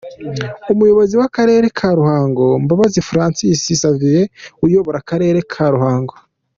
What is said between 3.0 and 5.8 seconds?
Froncois Xavier uyobora Akarere ka